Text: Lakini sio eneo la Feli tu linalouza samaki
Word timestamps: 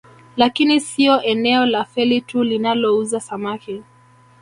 Lakini 0.37 0.79
sio 0.79 1.21
eneo 1.21 1.65
la 1.65 1.85
Feli 1.85 2.21
tu 2.21 2.43
linalouza 2.43 3.19
samaki 3.19 3.83